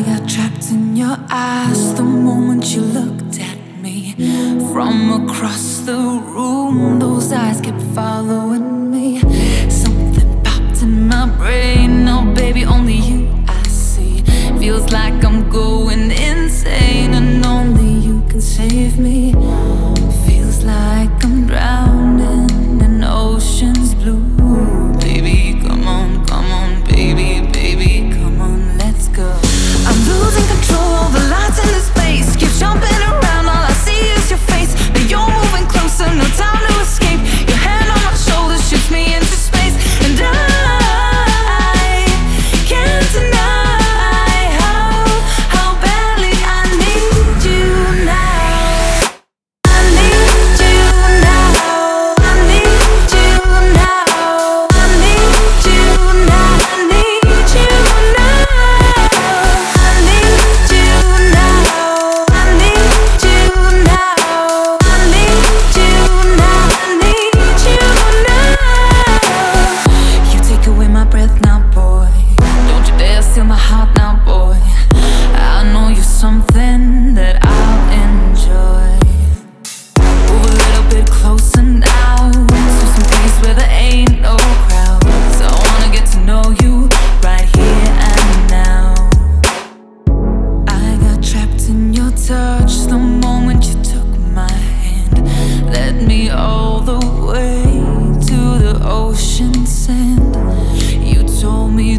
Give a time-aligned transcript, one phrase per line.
[0.00, 4.14] I got trapped in your eyes the moment you looked at me.
[4.72, 8.79] From across the room, those eyes kept following me.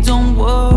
[0.01, 0.70] don't worry.